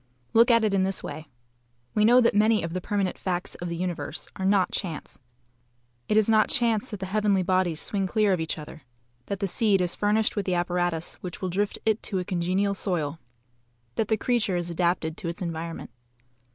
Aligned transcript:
Look 0.33 0.49
at 0.49 0.63
it 0.63 0.73
in 0.73 0.81
this 0.81 1.03
way. 1.03 1.27
We 1.93 2.05
know 2.05 2.21
that 2.21 2.33
many 2.33 2.63
of 2.63 2.73
the 2.73 2.81
permanent 2.81 3.19
facts 3.19 3.53
of 3.53 3.69
the 3.69 3.75
universe 3.77 4.27
are 4.35 4.45
NOT 4.47 4.71
chance. 4.71 5.19
It 6.09 6.17
is 6.17 6.27
not 6.27 6.49
chance 6.49 6.89
that 6.89 6.99
the 6.99 7.05
heavenly 7.05 7.43
bodies 7.43 7.79
swing 7.79 8.07
clear 8.07 8.33
of 8.33 8.39
each 8.39 8.57
other, 8.57 8.81
that 9.27 9.41
the 9.41 9.45
seed 9.45 9.79
is 9.79 9.95
furnished 9.95 10.35
with 10.35 10.47
the 10.47 10.55
apparatus 10.55 11.13
which 11.21 11.39
will 11.39 11.49
drift 11.49 11.77
it 11.85 12.01
to 12.01 12.17
a 12.17 12.25
congenial 12.25 12.73
soil, 12.73 13.19
that 13.93 14.07
the 14.07 14.17
creature 14.17 14.57
is 14.57 14.71
adapted 14.71 15.17
to 15.17 15.27
its 15.27 15.39
environment. 15.39 15.91